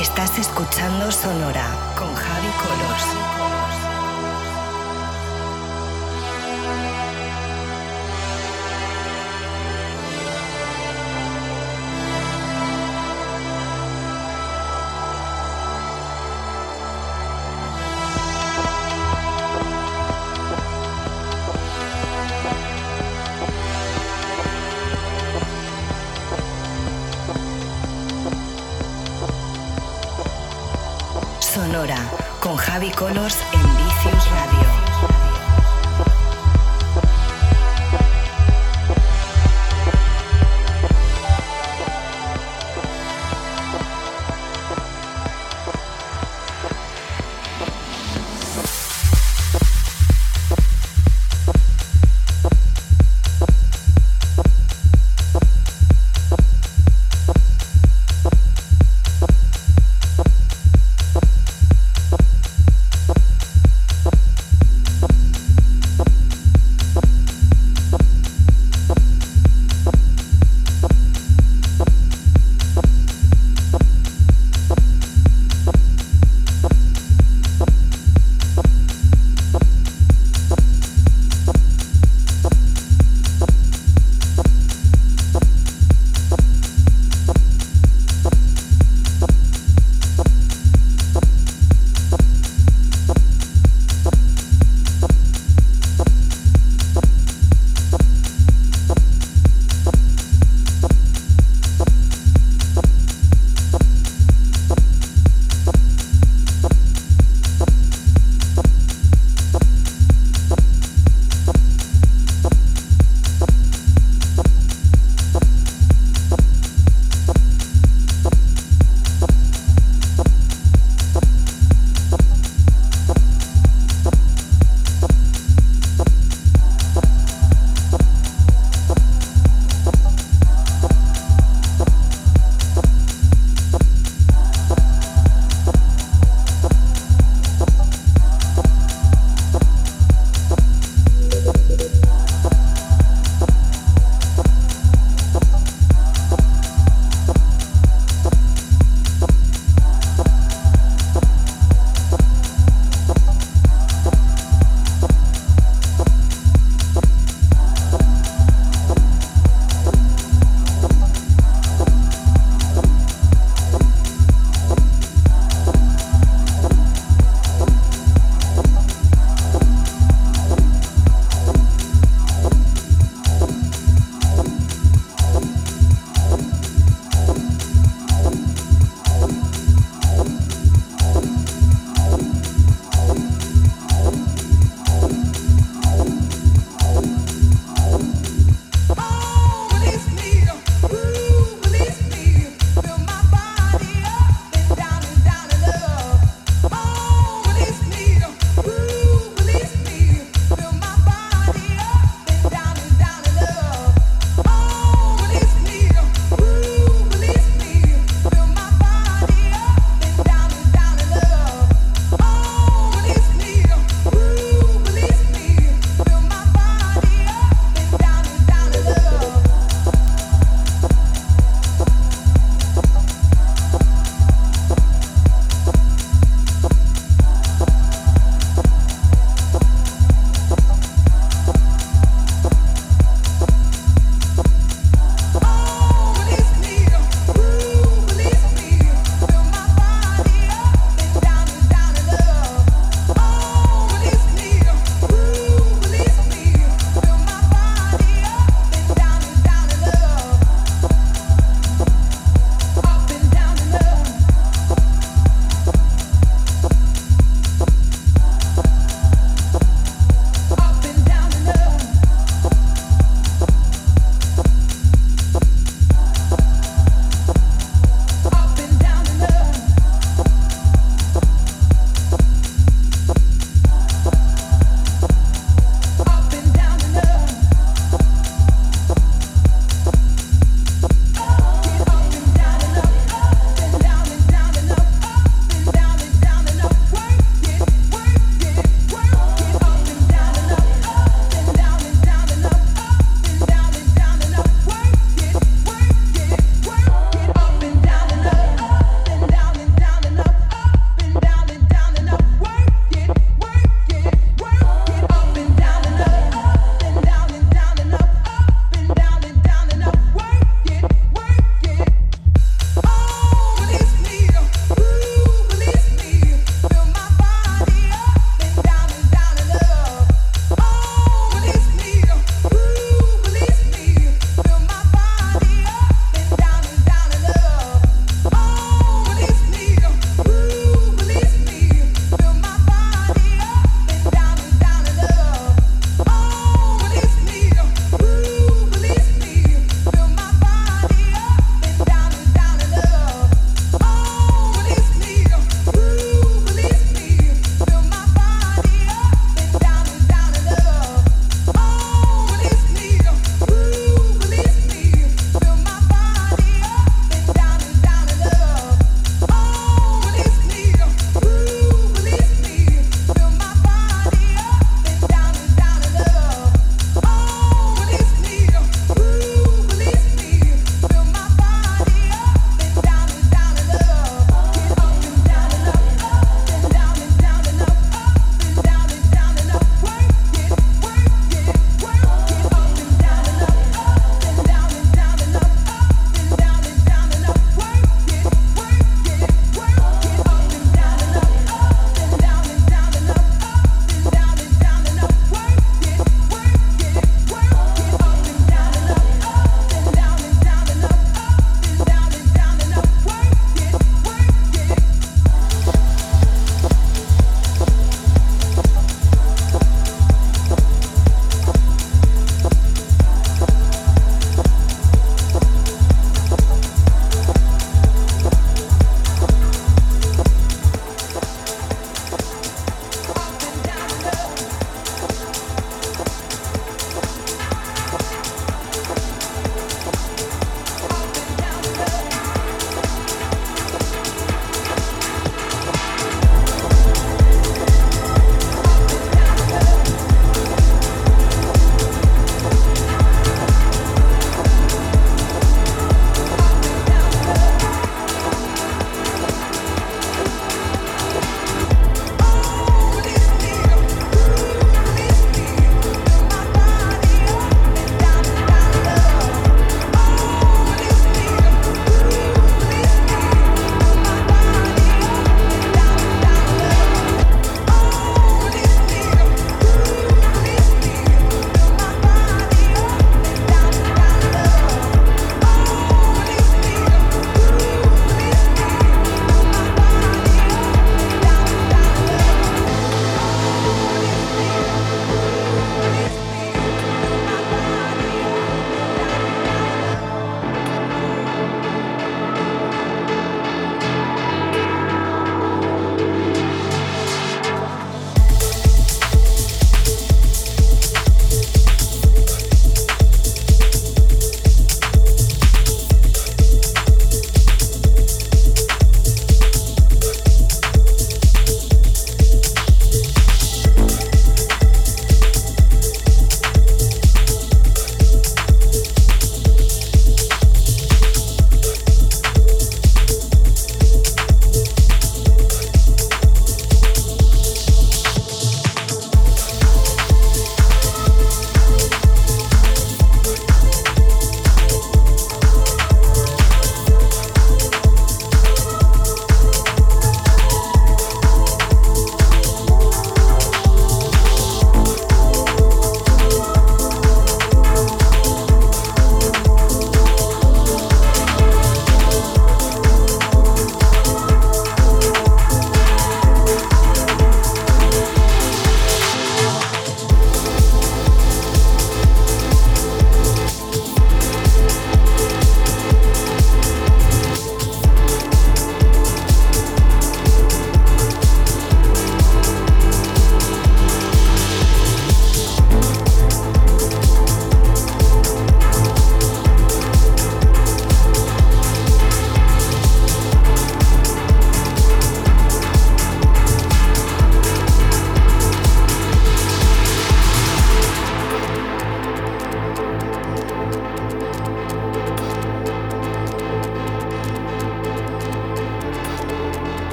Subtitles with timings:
[0.00, 1.66] Estás escuchando Sonora
[1.96, 3.97] con Javi Colors.
[32.98, 34.87] Colors en Vicious Radio.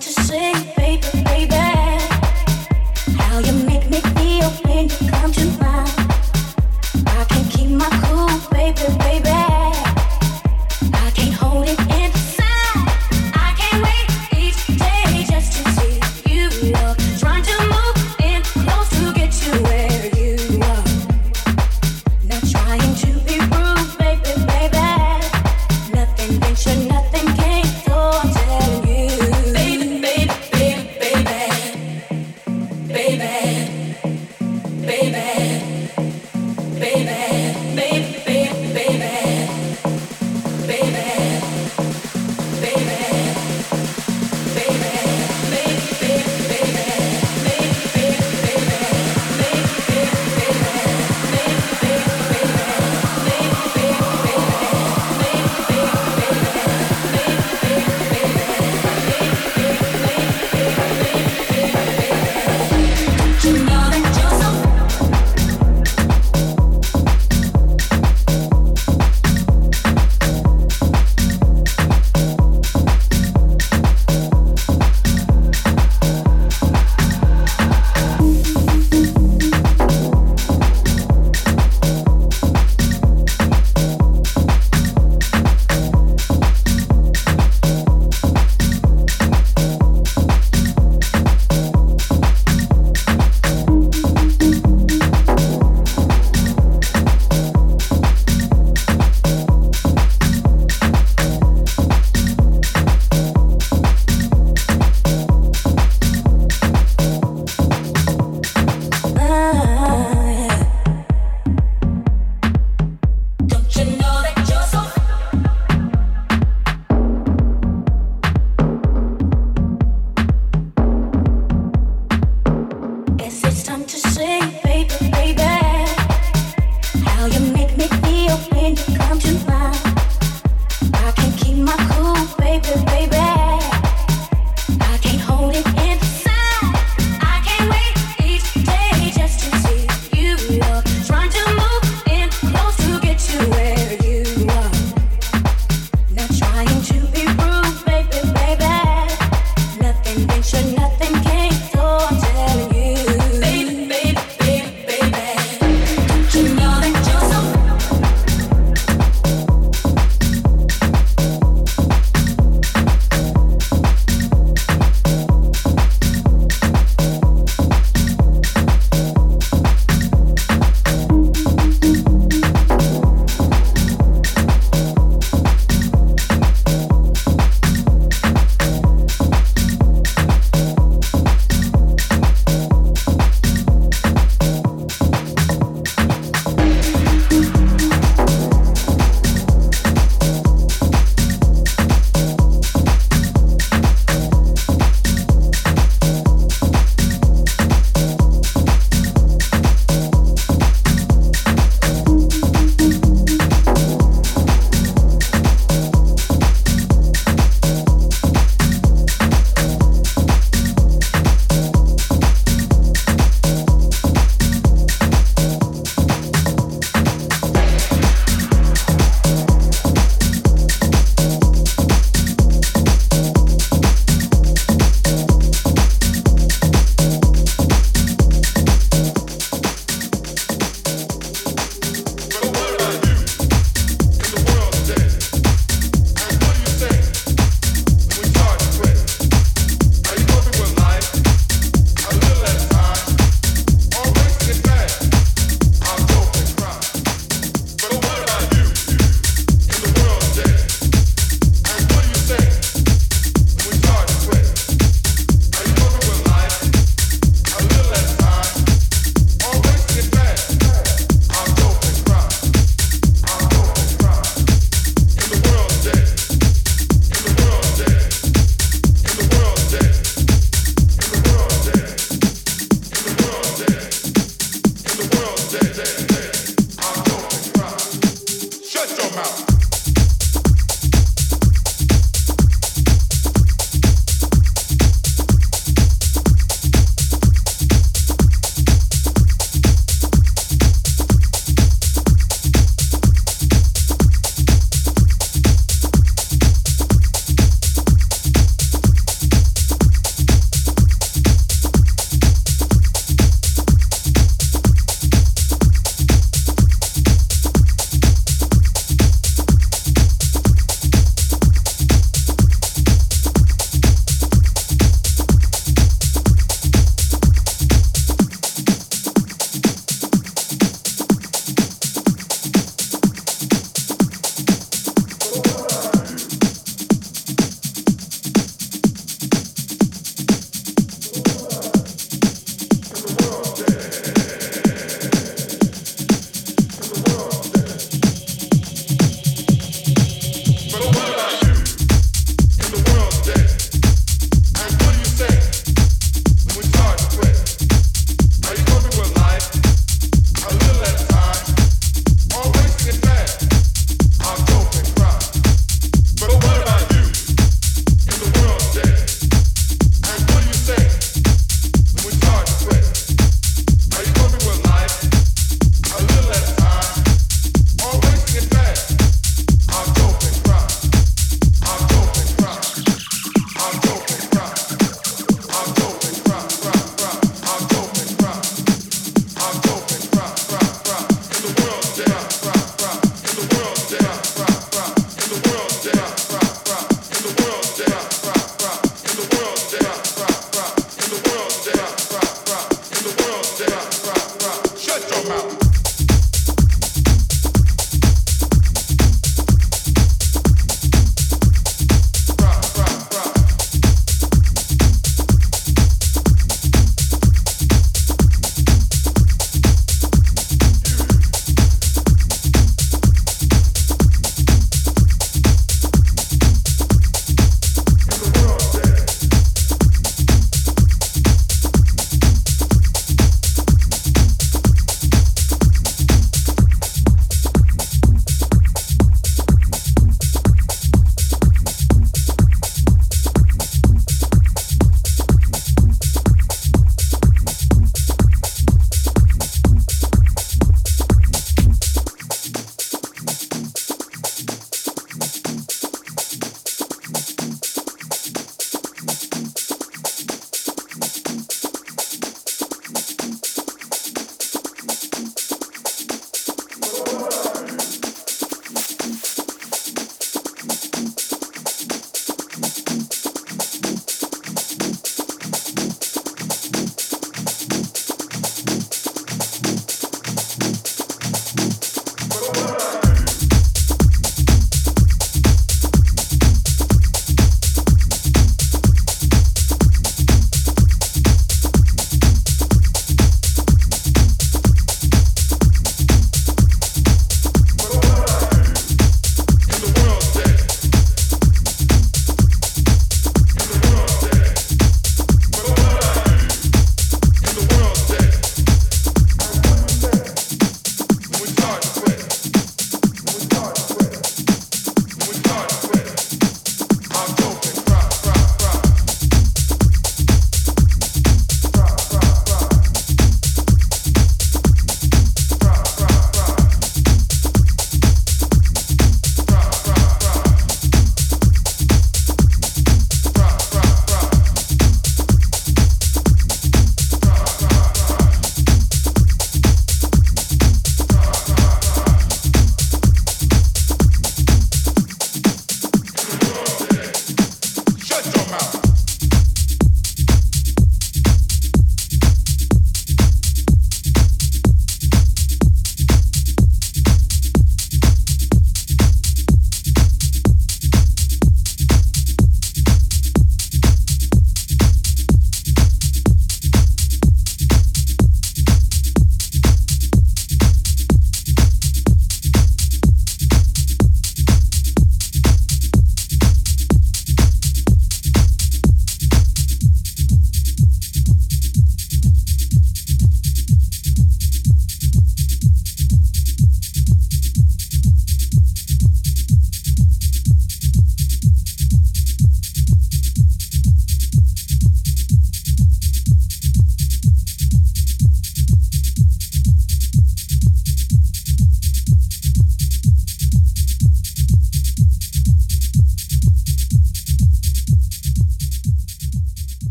[0.00, 1.67] to sing, baby, baby.